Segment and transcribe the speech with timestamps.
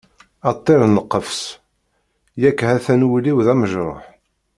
[0.49, 1.41] A ṭṭir n lqefṣ,
[2.41, 4.01] yak ha-t-an wul-iw d amejruḥ.